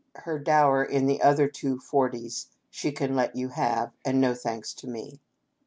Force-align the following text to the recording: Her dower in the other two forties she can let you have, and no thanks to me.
Her 0.15 0.39
dower 0.39 0.83
in 0.83 1.05
the 1.05 1.21
other 1.21 1.47
two 1.47 1.77
forties 1.77 2.47
she 2.71 2.91
can 2.91 3.15
let 3.15 3.35
you 3.35 3.49
have, 3.49 3.93
and 4.03 4.19
no 4.19 4.33
thanks 4.33 4.73
to 4.73 4.87
me. 4.87 5.19